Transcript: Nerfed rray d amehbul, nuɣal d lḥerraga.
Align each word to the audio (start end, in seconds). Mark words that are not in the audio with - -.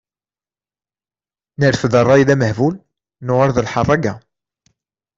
Nerfed 1.59 1.93
rray 2.03 2.23
d 2.27 2.29
amehbul, 2.35 2.75
nuɣal 3.25 3.51
d 3.53 3.57
lḥerraga. 3.65 4.13